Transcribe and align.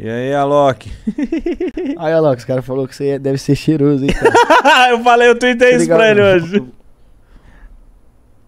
E 0.00 0.08
aí, 0.08 0.32
Alok? 0.32 0.88
Aí, 1.98 2.12
Alok, 2.12 2.38
os 2.38 2.44
caras 2.44 2.64
falaram 2.64 2.86
que 2.86 2.94
você 2.94 3.18
deve 3.18 3.36
ser 3.36 3.56
cheiroso, 3.56 4.04
hein, 4.04 4.12
eu 4.90 5.02
falei, 5.02 5.28
eu 5.28 5.36
tuitei 5.36 5.74
isso 5.74 5.88
pra 5.88 6.08
ele 6.08 6.22
hoje. 6.22 6.64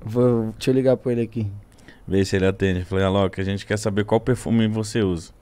Vou, 0.00 0.54
deixa 0.56 0.70
eu 0.70 0.74
ligar 0.74 0.96
pra 0.96 1.10
ele 1.10 1.22
aqui. 1.22 1.50
Vê 2.06 2.24
se 2.24 2.36
ele 2.36 2.46
atende. 2.46 2.84
Falei, 2.84 3.04
Alok, 3.04 3.40
a 3.40 3.42
gente 3.42 3.66
quer 3.66 3.76
saber 3.76 4.04
qual 4.04 4.20
perfume 4.20 4.68
você 4.68 5.02
usa. 5.02 5.32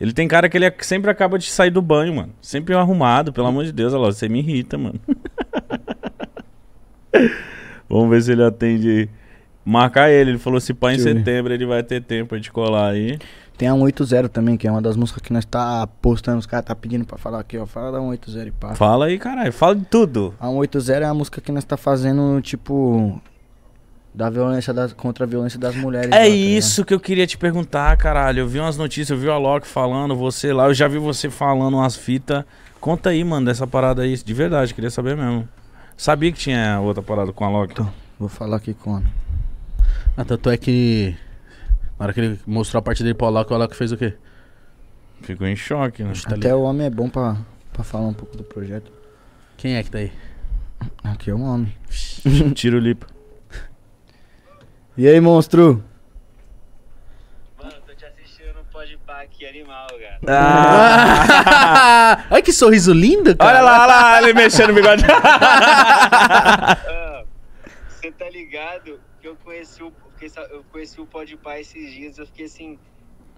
Ele 0.00 0.14
tem 0.14 0.26
cara 0.26 0.48
que 0.48 0.56
ele 0.56 0.72
sempre 0.78 1.10
acaba 1.10 1.38
de 1.38 1.50
sair 1.50 1.70
do 1.70 1.82
banho, 1.82 2.14
mano. 2.14 2.32
Sempre 2.40 2.74
arrumado, 2.74 3.30
pelo 3.30 3.46
amor 3.46 3.66
de 3.66 3.72
Deus, 3.72 3.92
Alok, 3.92 4.14
você 4.14 4.26
me 4.26 4.38
irrita, 4.38 4.78
mano. 4.78 4.98
Vamos 7.86 8.08
ver 8.08 8.22
se 8.22 8.32
ele 8.32 8.42
atende 8.42 8.88
aí. 8.88 9.08
Marcar 9.62 10.10
ele, 10.10 10.30
ele 10.30 10.38
falou 10.38 10.58
se 10.58 10.72
pá 10.72 10.94
em 10.94 10.98
setembro 10.98 11.52
ele 11.52 11.66
vai 11.66 11.82
ter 11.82 12.02
tempo 12.02 12.40
de 12.40 12.50
colar 12.50 12.88
aí. 12.92 13.18
Tem 13.60 13.68
a 13.68 13.74
180 13.74 14.26
também, 14.30 14.56
que 14.56 14.66
é 14.66 14.70
uma 14.70 14.80
das 14.80 14.96
músicas 14.96 15.20
que 15.22 15.34
nós 15.34 15.44
tá 15.44 15.86
postando. 16.00 16.38
Os 16.38 16.46
caras 16.46 16.64
tá 16.64 16.74
pedindo 16.74 17.04
pra 17.04 17.18
falar 17.18 17.40
aqui, 17.40 17.58
ó. 17.58 17.66
Fala 17.66 17.92
da 17.92 17.98
180 17.98 18.48
e 18.48 18.50
pá. 18.52 18.74
Fala 18.74 19.04
aí, 19.04 19.18
caralho, 19.18 19.52
fala 19.52 19.76
de 19.76 19.84
tudo. 19.84 20.32
A 20.40 20.46
180 20.46 20.92
é 20.92 21.04
a 21.04 21.12
música 21.12 21.42
que 21.42 21.52
nós 21.52 21.62
tá 21.62 21.76
fazendo, 21.76 22.40
tipo. 22.40 23.20
Da 24.14 24.30
violência 24.30 24.72
das, 24.72 24.94
contra 24.94 25.26
a 25.26 25.28
violência 25.28 25.58
das 25.58 25.76
mulheres. 25.76 26.08
lá, 26.08 26.16
tá 26.16 26.22
É 26.24 26.28
ligado? 26.30 26.56
isso 26.58 26.86
que 26.86 26.94
eu 26.94 26.98
queria 26.98 27.26
te 27.26 27.36
perguntar, 27.36 27.94
caralho. 27.98 28.40
Eu 28.40 28.48
vi 28.48 28.58
umas 28.58 28.78
notícias, 28.78 29.10
eu 29.10 29.18
vi 29.18 29.28
o 29.28 29.32
Alok 29.32 29.66
falando, 29.66 30.16
você 30.16 30.54
lá, 30.54 30.64
eu 30.68 30.72
já 30.72 30.88
vi 30.88 30.96
você 30.96 31.28
falando 31.28 31.74
umas 31.76 31.94
fitas. 31.96 32.42
Conta 32.80 33.10
aí, 33.10 33.22
mano, 33.22 33.44
dessa 33.44 33.66
parada 33.66 34.00
aí, 34.00 34.16
de 34.16 34.32
verdade, 34.32 34.72
queria 34.72 34.90
saber 34.90 35.18
mesmo. 35.18 35.46
Sabia 35.98 36.32
que 36.32 36.38
tinha 36.38 36.80
outra 36.80 37.02
parada 37.02 37.30
com 37.30 37.44
o 37.44 37.46
Alok. 37.46 37.74
Tô. 37.74 37.84
Vou 38.18 38.30
falar 38.30 38.56
aqui 38.56 38.72
com 38.72 38.96
a. 38.96 39.02
Ah, 40.16 40.24
tanto 40.24 40.48
é 40.48 40.56
que. 40.56 41.14
Na 42.00 42.06
hora 42.06 42.14
que 42.14 42.20
ele 42.20 42.40
mostrou 42.46 42.78
a 42.78 42.82
parte 42.82 43.02
dele 43.02 43.14
pro 43.14 43.26
Alok, 43.26 43.52
o 43.52 43.54
Alok 43.54 43.76
fez 43.76 43.92
o 43.92 43.96
quê? 43.98 44.14
Ficou 45.20 45.46
em 45.46 45.54
choque, 45.54 46.02
né? 46.02 46.14
Tá 46.26 46.34
Até 46.34 46.46
ali. 46.50 46.54
o 46.54 46.62
homem 46.62 46.86
é 46.86 46.90
bom 46.90 47.10
pra, 47.10 47.36
pra 47.74 47.84
falar 47.84 48.06
um 48.06 48.14
pouco 48.14 48.38
do 48.38 48.42
projeto. 48.42 48.90
Quem 49.58 49.76
é 49.76 49.82
que 49.82 49.90
tá 49.90 49.98
aí? 49.98 50.10
Aqui 51.04 51.30
é 51.30 51.34
o 51.34 51.40
homem. 51.42 51.76
Tira 52.56 52.78
o 52.78 52.80
lipo. 52.80 53.04
E 54.96 55.06
aí, 55.06 55.20
monstro? 55.20 55.84
Mano, 57.62 57.74
tô 57.86 57.92
te 57.94 58.06
assistindo 58.06 58.54
no 58.54 58.64
aqui, 59.12 59.46
animal, 59.46 59.86
cara. 59.88 60.20
Ah. 60.26 62.24
Olha 62.32 62.42
que 62.42 62.52
sorriso 62.54 62.94
lindo, 62.94 63.36
cara. 63.36 63.58
olha 63.58 63.60
lá, 63.60 63.82
olha 63.82 63.86
lá, 63.86 64.22
ele 64.22 64.32
mexendo 64.32 64.70
o 64.70 64.74
bigode. 64.74 65.04
Ah, 65.12 66.78
Você 67.90 68.10
tá 68.12 68.30
ligado 68.30 68.98
que 69.20 69.28
eu 69.28 69.36
conheci 69.44 69.82
o, 69.82 69.92
eu 70.50 70.64
conheci 70.72 71.00
o 71.00 71.06
Pode 71.06 71.36
Pá 71.36 71.58
esses 71.58 71.92
dias, 71.92 72.18
eu 72.18 72.26
fiquei 72.26 72.46
assim, 72.46 72.78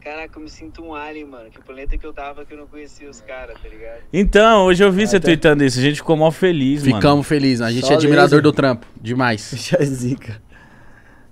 caraca, 0.01 0.39
eu 0.39 0.43
me 0.43 0.49
sinto 0.51 0.83
um 0.83 0.95
alien, 0.95 1.27
mano. 1.27 1.51
Que 1.51 1.61
planeta 1.61 1.97
que 1.97 2.05
eu 2.07 2.13
tava 2.13 2.45
que 2.45 2.55
eu 2.55 2.59
não 2.59 2.67
conhecia 2.67 3.09
os 3.09 3.21
caras, 3.21 3.57
tá 3.61 3.69
ligado? 3.69 4.01
então, 4.13 4.67
hoje 4.67 4.83
eu 4.85 4.91
vi 4.93 5.07
você 5.07 5.17
Até- 5.17 5.27
tweetando 5.27 5.65
isso, 5.65 5.79
a 5.79 5.83
gente 5.83 5.97
ficou 5.97 6.17
mó 6.17 6.31
feliz, 6.31 6.83
mano. 6.85 6.97
Ficamos 6.97 7.27
felizes. 7.27 7.61
A 7.61 7.71
gente 7.71 7.87
Só 7.87 7.93
é 7.93 7.97
admirador 7.97 8.25
laser. 8.39 8.43
do 8.43 8.53
trampo. 8.53 8.87
Demais. 9.01 9.51
Já 9.57 9.79
é 9.79 9.85
zica. 9.85 10.41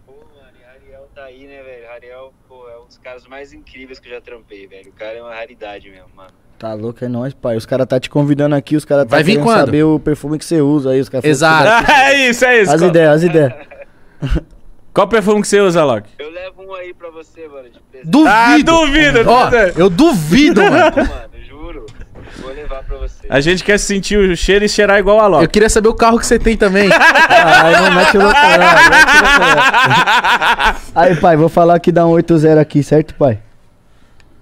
Pô, 0.07 0.13
mano, 0.13 0.53
e 0.61 0.65
Ariel 0.65 1.09
tá 1.15 1.25
aí, 1.25 1.47
né, 1.47 1.63
velho? 1.63 1.91
Ariel, 1.93 2.35
pô, 2.49 2.69
é 2.69 2.79
um 2.81 2.87
dos 2.87 2.99
caras 2.99 3.27
mais 3.27 3.53
incríveis 3.53 3.99
que 3.99 4.09
eu 4.09 4.13
já 4.15 4.21
trampei, 4.21 4.67
velho. 4.67 4.91
O 4.91 4.93
cara 4.93 5.15
é 5.19 5.23
uma 5.23 5.35
raridade 5.35 5.91
mesmo, 5.91 6.09
mano. 6.15 6.31
Tá 6.59 6.75
louco, 6.75 7.03
é 7.05 7.09
nóis, 7.09 7.33
pai. 7.33 7.57
Os 7.57 7.65
caras 7.65 7.87
tá 7.87 7.99
te 7.99 8.11
convidando 8.11 8.55
aqui, 8.55 8.77
os 8.77 8.85
caras 8.85 9.05
tá 9.05 9.11
Vai 9.11 9.23
vir 9.23 9.33
querendo 9.33 9.45
quando? 9.47 9.61
saber 9.65 9.83
o 9.83 9.99
perfume 9.99 10.39
que 10.39 10.45
você 10.45 10.61
usa 10.61 10.91
aí. 10.91 11.01
Os 11.01 11.09
caras 11.09 11.25
Exato. 11.25 11.87
você 11.87 11.93
é 11.93 12.29
isso, 12.29 12.45
é 12.45 12.63
isso. 12.63 12.73
As 12.73 12.83
ideias, 12.83 13.09
as 13.17 13.23
ideias. 13.23 13.53
qual 14.93 15.09
perfume 15.09 15.41
que 15.43 15.49
você 15.49 15.61
usa, 15.61 15.81
Alok? 15.83 16.09
Eu 16.19 16.31
levo 16.31 16.63
um 16.63 16.75
aí 16.75 16.93
pra 16.95 17.11
você, 17.11 17.47
mano, 17.49 17.71
de 17.71 17.81
presente. 17.81 18.11
Duvido. 18.11 18.31
Ah, 18.31 18.57
duvido. 18.59 19.31
Ó, 19.31 19.51
eu 19.77 19.91
duvido, 19.91 20.63
mano. 20.63 20.97
Mano, 20.97 21.45
juro. 21.47 21.87
Vou 22.39 22.53
levar 22.53 22.83
pra 22.85 22.97
você. 22.99 23.27
A 23.29 23.41
gente 23.41 23.63
quer 23.65 23.79
sentir 23.79 24.17
o 24.19 24.37
cheiro 24.37 24.65
e 24.65 24.69
cheirar 24.69 24.99
igual 24.99 25.19
a 25.19 25.23
Eu 25.23 25.25
Alok. 25.27 25.49
queria 25.49 25.69
saber 25.69 25.89
o 25.89 25.95
carro 25.95 26.19
que 26.19 26.27
você 26.27 26.39
tem 26.39 26.57
também. 26.57 26.89
Aí 26.93 27.77
não 27.77 27.93
mete 27.95 28.17
o 28.17 28.23
louco, 28.23 28.39
não, 28.41 28.59
não. 28.59 28.67
Aí, 30.95 31.17
pai, 31.17 31.37
vou 31.37 31.49
falar 31.49 31.75
aqui 31.77 31.91
dá 31.93 32.07
um 32.07 32.11
80 32.11 32.61
aqui, 32.61 32.83
certo, 32.83 33.15
pai? 33.15 33.41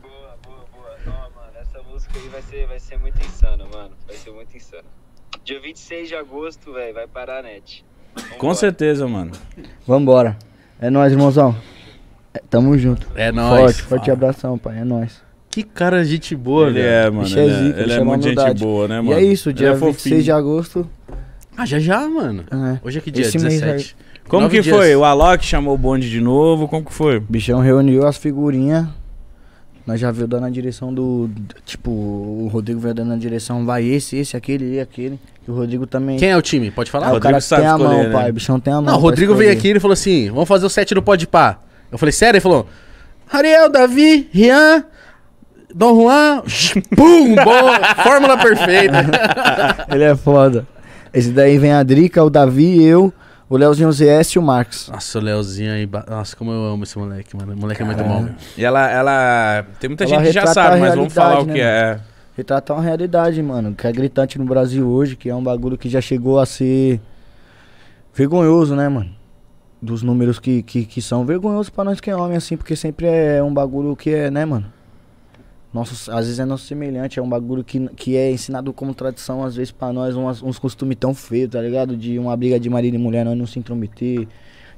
Boa, 0.03 0.37
boa, 0.45 0.67
boa. 0.75 0.97
Ó, 1.07 1.11
mano, 1.39 1.53
essa 1.61 1.81
música 1.91 2.19
aí 2.19 2.29
vai 2.29 2.43
ser, 2.43 2.67
vai 2.67 2.79
ser 2.81 2.99
muito 2.99 3.19
insana, 3.25 3.65
mano. 3.73 3.91
Vai 4.07 4.17
ser 4.17 4.31
muito 4.31 4.57
insana. 4.57 4.85
Dia 5.45 5.61
26 5.61 6.09
de 6.09 6.15
agosto, 6.17 6.73
velho, 6.73 6.95
vai 6.95 7.07
parar 7.07 7.39
a 7.39 7.43
net. 7.43 7.85
Com 8.39 8.55
certeza, 8.55 9.07
mano. 9.07 9.33
Vambora. 9.87 10.37
É 10.81 10.91
nóis, 10.91 11.13
irmãozão. 11.13 11.55
É, 12.35 12.41
tamo 12.49 12.77
junto. 12.79 13.07
É 13.15 13.33
nóis. 13.33 13.61
Forte, 13.79 13.83
forte 13.83 14.11
abração, 14.11 14.57
pai. 14.59 14.79
É 14.81 14.85
nóis. 14.85 15.21
Que 15.51 15.63
cara 15.63 16.05
gente 16.05 16.37
boa, 16.37 16.67
ele 16.69 16.75
velho. 16.83 16.87
é, 16.89 17.11
mano. 17.11 17.23
Bicho 17.25 17.39
é 17.39 17.43
Ele 17.43 17.53
é, 17.53 17.63
zica, 17.65 17.81
ele 17.81 17.93
é 17.93 17.95
chama 17.97 18.17
muito 18.17 18.29
gente 18.29 18.55
boa, 18.61 18.87
né, 18.89 18.99
E 18.99 19.03
mano? 19.03 19.13
é 19.19 19.23
isso, 19.25 19.49
Ele 19.49 19.59
dia 19.59 19.69
é 19.69 19.75
26 19.75 20.25
de 20.25 20.31
agosto. 20.33 20.89
Ah, 21.57 21.67
já 21.67 21.79
já, 21.81 22.07
mano. 22.07 22.45
É. 22.51 22.79
Hoje 22.87 22.99
é 22.99 23.01
que 23.01 23.11
dia? 23.11 23.25
Esse 23.25 23.39
mês 23.39 23.61
17. 23.61 23.97
Como 24.29 24.49
que 24.49 24.61
dias. 24.61 24.77
foi? 24.77 24.95
O 24.95 25.05
Alok 25.05 25.45
chamou 25.45 25.75
o 25.75 25.79
bonde 25.79 26.09
de 26.09 26.21
novo? 26.21 26.69
Como 26.69 26.85
que 26.85 26.93
foi? 26.93 27.17
O 27.17 27.21
bichão 27.23 27.61
reuniu 27.61 28.07
as 28.07 28.17
figurinhas. 28.19 28.87
Nós 29.89 29.99
já 29.99 30.11
veio 30.11 30.29
dando 30.29 30.45
a 30.45 30.51
direção 30.51 30.93
do. 30.93 31.31
Tipo, 31.65 31.91
o 31.91 32.51
Rodrigo 32.53 32.79
veio 32.79 32.93
dando 32.93 33.15
a 33.15 33.17
direção, 33.17 33.65
vai 33.65 33.87
esse, 33.87 34.19
esse, 34.19 34.37
aquele 34.37 34.75
e 34.75 34.81
aquele. 34.81 35.19
E 35.47 35.51
o 35.51 35.55
Rodrigo 35.55 35.87
também. 35.87 36.19
Quem 36.19 36.29
é 36.29 36.37
o 36.37 36.43
time? 36.43 36.71
Pode 36.71 36.91
falar? 36.91 37.07
Ah, 37.07 37.09
o 37.09 37.13
Rodrigo 37.15 37.31
cara 37.31 37.41
sabe 37.41 37.63
tem 37.63 37.71
a 37.71 37.73
escolher, 37.73 37.95
mão, 37.95 38.03
né? 38.03 38.11
pai. 38.11 38.29
O 38.29 38.33
bichão 38.35 38.61
tem 38.61 38.71
a 38.71 38.83
mão. 38.83 38.85
Não, 38.85 38.97
o 38.97 38.99
Rodrigo 38.99 39.35
veio 39.35 39.51
aqui 39.51 39.69
e 39.69 39.71
ele 39.71 39.81
falou 39.81 39.95
assim: 39.95 40.29
vamos 40.29 40.47
fazer 40.47 40.67
o 40.67 40.69
set 40.69 40.95
do 40.95 41.03
Pode 41.03 41.27
Pá. 41.27 41.59
Eu 41.91 41.97
falei, 41.97 42.13
sério? 42.13 42.37
Ele 42.37 42.43
falou: 42.43 42.67
Ariel, 43.33 43.71
Davi, 43.71 44.29
Rian, 44.31 44.85
Dom 45.75 46.03
Juan, 46.03 46.43
pum, 46.95 47.35
bom, 47.37 48.03
fórmula 48.03 48.37
perfeita. 48.37 49.07
Ele 49.91 50.05
é 50.05 50.15
foda. 50.15 50.67
Esse 51.15 51.31
daí 51.31 51.57
vem 51.57 51.73
a 51.73 51.83
Drica, 51.83 52.23
o 52.23 52.29
Davi, 52.29 52.85
eu, 52.85 53.11
o 53.49 53.57
Leozinho 53.57 53.91
ZS 53.91 54.33
e 54.35 54.39
o 54.39 54.43
Marcos. 54.43 54.89
Nossa, 54.93 55.19
o 55.19 55.23
Leozinho 55.23 55.73
aí, 55.73 55.89
nossa, 56.09 56.37
como 56.37 56.51
eu 56.53 56.65
amo 56.67 56.85
esse 56.85 56.99
moleque, 56.99 57.37
mano. 57.37 57.55
O 57.55 57.57
moleque 57.57 57.83
é 57.83 57.85
muito 57.85 58.05
bom. 58.05 58.25
velho. 58.25 58.37
E 58.57 58.65
ela, 58.65 58.91
ela. 58.91 59.67
Tem 59.81 59.89
muita 59.89 60.05
Ela 60.05 60.17
gente 60.17 60.27
que 60.27 60.33
já 60.33 60.47
sabe, 60.47 60.81
mas 60.81 60.95
vamos 60.95 61.13
falar 61.13 61.41
o 61.41 61.45
realidade, 61.45 61.53
que 61.53 61.65
né, 61.65 61.93
é. 61.93 62.01
Retratar 62.37 62.77
uma 62.77 62.83
realidade, 62.83 63.43
mano, 63.43 63.75
que 63.75 63.87
é 63.87 63.93
gritante 63.93 64.39
no 64.39 64.45
Brasil 64.45 64.87
hoje, 64.89 65.17
que 65.17 65.29
é 65.29 65.35
um 65.35 65.43
bagulho 65.43 65.77
que 65.77 65.89
já 65.89 66.01
chegou 66.01 66.39
a 66.39 66.47
ser 66.47 67.01
vergonhoso, 68.15 68.77
né, 68.77 68.89
mano? 68.89 69.11
Dos 69.81 70.03
números 70.03 70.39
que, 70.39 70.63
que, 70.63 70.85
que 70.85 71.01
são 71.01 71.25
vergonhosos 71.25 71.71
pra 71.71 71.85
nós 71.85 72.01
que 72.01 72.11
é 72.11 72.17
homem, 72.17 72.37
assim, 72.37 72.57
porque 72.57 72.77
sempre 72.77 73.07
é 73.07 73.43
um 73.43 73.53
bagulho 73.53 73.97
que 73.97 74.11
é, 74.11 74.31
né, 74.31 74.45
mano? 74.45 74.73
Nosso, 75.79 76.11
às 76.11 76.25
vezes 76.27 76.39
é 76.39 76.45
nosso 76.45 76.65
semelhante, 76.67 77.19
é 77.19 77.23
um 77.23 77.29
bagulho 77.29 77.63
que, 77.63 77.89
que 77.91 78.17
é 78.17 78.31
ensinado 78.31 78.73
como 78.73 78.93
tradição, 78.95 79.45
às 79.45 79.55
vezes 79.57 79.71
pra 79.71 79.93
nós, 79.93 80.17
umas, 80.17 80.43
uns 80.43 80.59
costumes 80.59 80.97
tão 80.99 81.15
feios, 81.15 81.51
tá 81.51 81.61
ligado? 81.61 81.97
De 81.97 82.19
uma 82.19 82.37
briga 82.37 82.59
de 82.59 82.69
marido 82.69 82.95
e 82.95 82.99
mulher, 82.99 83.25
nós 83.25 83.37
não 83.39 83.47
se 83.47 83.59
intrometer, 83.59 84.27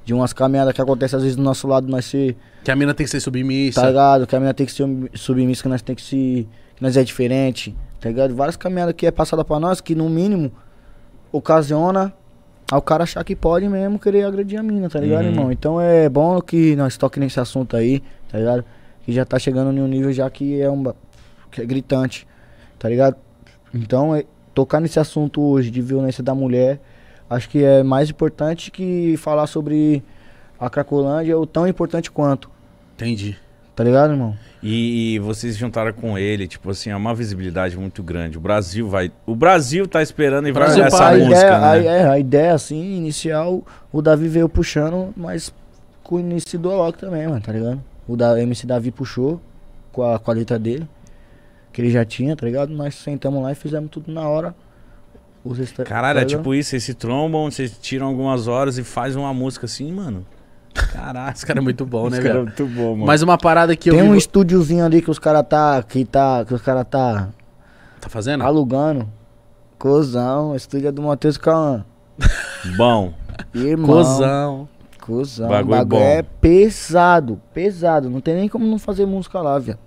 de 0.05 0.15
umas 0.15 0.33
caminhadas 0.33 0.73
que 0.75 0.81
acontecem 0.81 1.17
às 1.17 1.23
vezes 1.23 1.37
do 1.37 1.43
nosso 1.43 1.67
lado, 1.67 1.87
nós 1.89 2.05
ser 2.05 2.37
Que 2.65 2.71
a 2.71 2.77
mina 2.77 2.93
tem 2.95 3.05
que 3.05 3.11
ser 3.11 3.21
submissa. 3.21 3.81
Tá 3.81 3.89
ligado? 3.89 4.27
Que 4.27 4.37
a 4.37 4.39
menina 4.41 4.55
tem 4.55 4.67
que 4.67 4.73
ser 4.73 4.87
submissa, 5.15 5.63
que 5.63 5.69
nós 5.69 5.83
tem 5.83 5.95
que 5.95 6.03
se. 6.03 6.47
que 6.77 6.83
nós 6.83 6.97
é 6.97 7.03
diferente. 7.05 7.75
Tá 8.01 8.09
ligado? 8.09 8.35
Várias 8.35 8.57
caminhadas 8.57 8.95
que 8.97 9.07
é 9.07 9.11
passada 9.11 9.45
pra 9.45 9.59
nós 9.61 9.81
que 9.81 9.95
no 9.95 10.09
mínimo 10.09 10.51
ocasiona 11.33 12.13
ao 12.71 12.81
cara 12.81 13.05
achar 13.05 13.25
que 13.25 13.35
pode 13.35 13.69
mesmo 13.69 13.99
querer 13.99 14.25
agredir 14.25 14.59
a 14.59 14.63
mina, 14.63 14.89
tá 14.89 15.01
ligado, 15.01 15.25
Uhum. 15.25 15.31
irmão? 15.31 15.53
Então 15.53 15.81
é 15.81 16.09
bom 16.09 16.41
que 16.41 16.77
nós 16.77 16.97
toquemos 16.97 17.27
nesse 17.27 17.41
assunto 17.41 17.77
aí, 17.77 18.03
tá 18.31 18.39
ligado? 18.39 18.65
Que 19.05 19.13
já 19.13 19.25
tá 19.25 19.39
chegando 19.39 19.77
em 19.77 19.81
um 19.81 19.89
nível 19.89 20.13
já 20.13 20.29
que 20.31 20.61
é 20.61 20.71
um. 20.71 20.93
que 21.51 21.61
é 21.61 21.65
gritante, 21.65 22.27
tá 22.79 22.89
ligado? 22.89 23.17
Então, 23.73 24.15
é, 24.15 24.25
tocar 24.55 24.81
nesse 24.81 24.99
assunto 24.99 25.41
hoje 25.41 25.71
de 25.71 25.81
violência 25.81 26.23
da 26.23 26.35
mulher, 26.35 26.81
acho 27.29 27.49
que 27.49 27.65
é 27.65 27.83
mais 27.83 28.11
importante 28.11 28.71
que 28.71 29.17
falar 29.17 29.47
sobre 29.47 30.03
a 30.59 30.69
Cracolândia, 30.69 31.39
ou 31.39 31.47
tão 31.47 31.67
importante 31.67 32.11
quanto, 32.11 32.51
Entendi. 32.95 33.37
tá 33.75 33.83
ligado, 33.83 34.13
irmão? 34.13 34.37
E, 34.63 35.15
e 35.15 35.19
vocês 35.19 35.57
juntaram 35.57 35.93
com 35.93 36.19
ele, 36.19 36.47
tipo 36.47 36.69
assim, 36.71 36.91
é 36.91 36.97
uma 36.97 37.15
visibilidade 37.15 37.79
muito 37.79 38.03
grande. 38.03 38.37
O 38.37 38.41
Brasil 38.41 38.87
vai. 38.87 39.11
O 39.25 39.35
Brasil 39.35 39.87
tá 39.87 40.03
esperando 40.03 40.49
e 40.49 40.53
vai 40.53 40.71
olhar 40.71 40.89
essa 40.89 41.09
a 41.09 41.13
música, 41.13 41.37
ideia, 41.37 41.57
a, 41.57 41.77
né? 41.77 41.87
é, 41.87 42.09
a 42.09 42.19
ideia, 42.19 42.55
assim, 42.55 42.97
inicial, 42.97 43.65
o 43.91 44.03
Davi 44.03 44.29
veio 44.29 44.49
puxando, 44.49 45.15
mas 45.17 45.55
com 46.03 46.17
o 46.17 46.21
início 46.21 46.59
do 46.59 46.71
Alok 46.71 46.99
também, 46.99 47.27
mano, 47.27 47.41
tá 47.41 47.53
ligado? 47.53 47.81
O 48.11 48.17
da, 48.17 48.41
MC 48.41 48.67
Davi 48.67 48.91
puxou 48.91 49.41
com 49.93 50.03
a, 50.03 50.19
com 50.19 50.31
a 50.31 50.35
letra 50.35 50.59
dele, 50.59 50.89
que 51.73 51.81
ele 51.81 51.91
já 51.91 52.05
tinha, 52.05 52.35
tá 52.37 52.45
ligado? 52.47 52.73
Nós 52.73 52.95
sentamos 52.95 53.43
lá 53.43 53.53
e 53.53 53.55
fizemos 53.55 53.91
tudo 53.91 54.11
na 54.13 54.29
hora. 54.29 54.55
Os 55.45 55.57
resta- 55.59 55.85
Caralho, 55.85 56.17
tá 56.17 56.23
é 56.23 56.25
ligado? 56.25 56.39
tipo 56.41 56.55
isso, 56.55 56.71
vocês 56.71 56.83
se 56.85 56.95
trombam, 56.95 57.51
vocês 57.51 57.79
tiram 57.81 58.07
algumas 58.09 58.49
horas 58.49 58.79
e 58.79 58.83
faz 58.85 59.15
uma 59.17 59.33
música 59.33 59.67
assim, 59.67 59.91
mano. 59.93 60.27
Caralho, 60.75 61.33
Esse 61.35 61.45
cara 61.47 61.59
é 61.59 61.63
muito 61.63 61.85
bom, 61.87 62.09
né, 62.11 62.19
esse 62.19 62.27
cara 62.27 62.29
é 62.29 62.33
velho? 62.45 62.45
muito 62.45 62.67
bom, 62.67 62.93
mano. 62.95 63.07
Mas 63.07 63.23
uma 63.23 63.39
parada 63.39 63.75
que 63.77 63.91
eu 63.91 63.95
Tem 63.95 64.03
um 64.03 64.15
estúdiozinho 64.15 64.85
ali 64.85 65.01
que 65.03 65.11
os 65.11 65.19
caras 65.19 65.45
tá, 65.49 65.83
que 65.83 66.05
tá, 66.05 66.45
que 66.45 66.53
os 66.55 66.63
caras 66.63 66.87
tá 66.91 67.29
Tá 68.01 68.09
fazendo? 68.09 68.43
alugando. 68.45 69.09
Cozão, 69.79 70.55
estúdio 70.55 70.89
é 70.89 70.93
do 70.93 71.03
Matheus 71.03 71.37
Cauã. 71.39 71.85
Bom. 72.77 73.15
Irmão. 73.55 73.87
Cozão. 73.87 74.69
Cusão, 75.01 75.49
Bagulho 75.49 75.75
o 75.75 75.79
bagulho 75.79 76.01
bom. 76.01 76.07
é 76.07 76.23
pesado, 76.23 77.41
pesado. 77.53 78.09
Não 78.11 78.21
tem 78.21 78.35
nem 78.35 78.49
como 78.49 78.67
não 78.67 78.79
fazer 78.79 79.07
música 79.07 79.41
lá, 79.41 79.59
viado. 79.59 79.79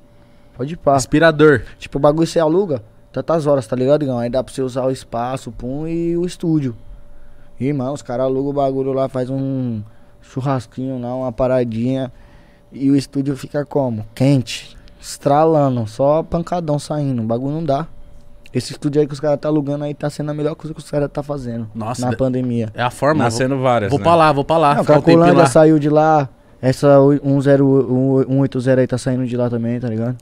Pode 0.57 0.73
ir 0.73 0.77
pá. 0.77 0.95
Inspirador. 0.95 1.61
Tipo, 1.79 1.97
o 1.97 2.01
bagulho 2.01 2.27
você 2.27 2.39
aluga 2.39 2.83
tantas 3.11 3.45
horas, 3.47 3.65
tá 3.67 3.75
ligado, 3.75 4.03
Igão? 4.03 4.17
Aí 4.19 4.29
dá 4.29 4.43
pra 4.43 4.53
você 4.53 4.61
usar 4.61 4.85
o 4.85 4.91
espaço, 4.91 5.49
o 5.49 5.53
pum 5.53 5.87
e 5.87 6.17
o 6.17 6.25
estúdio. 6.25 6.75
Irmão, 7.59 7.93
os 7.93 8.01
caras 8.01 8.25
alugam 8.25 8.49
o 8.49 8.53
bagulho 8.53 8.91
lá, 8.91 9.07
faz 9.07 9.29
um 9.29 9.81
churrasquinho 10.21 10.99
lá, 10.99 11.15
uma 11.15 11.31
paradinha. 11.31 12.11
E 12.71 12.89
o 12.89 12.95
estúdio 12.95 13.37
fica 13.37 13.63
como? 13.63 14.05
Quente, 14.15 14.75
estralando, 14.99 15.85
só 15.87 16.23
pancadão 16.23 16.79
saindo. 16.79 17.21
O 17.21 17.25
bagulho 17.25 17.53
não 17.53 17.63
dá. 17.63 17.87
Esse 18.53 18.73
estúdio 18.73 19.01
aí 19.01 19.07
que 19.07 19.13
os 19.13 19.19
caras 19.19 19.39
tá 19.39 19.47
alugando 19.47 19.83
aí 19.83 19.93
tá 19.93 20.09
sendo 20.09 20.29
a 20.29 20.33
melhor 20.33 20.55
coisa 20.55 20.73
que 20.73 20.79
os 20.79 20.89
caras 20.89 21.09
tá 21.11 21.23
fazendo 21.23 21.67
Nossa, 21.73 22.05
na 22.05 22.11
de- 22.11 22.17
pandemia. 22.17 22.69
É 22.73 22.83
a 22.83 22.91
forma. 22.91 23.23
Nascendo 23.23 23.59
várias. 23.59 23.89
Vou 23.89 23.99
né? 23.99 24.03
pra 24.03 24.15
lá, 24.15 24.31
vou 24.31 24.43
pra 24.45 24.57
lá. 24.57 24.75
Não, 24.75 24.83
um 24.83 25.33
lá. 25.33 25.45
saiu 25.47 25.79
de 25.79 25.89
lá. 25.89 26.29
Essa 26.61 26.97
180 28.25 28.79
aí 28.79 28.87
tá 28.87 28.97
saindo 28.97 29.25
de 29.25 29.35
lá 29.35 29.49
também, 29.49 29.79
tá 29.79 29.89
ligado? 29.89 30.15